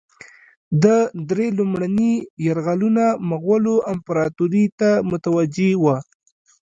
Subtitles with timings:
[0.83, 0.97] ده
[1.29, 2.13] درې لومړني
[2.47, 5.97] یرغلونه مغولو امپراطوري ته متوجه وه.